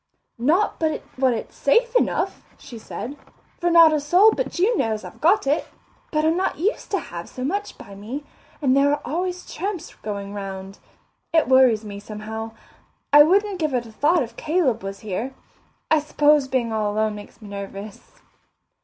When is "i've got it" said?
5.03-5.67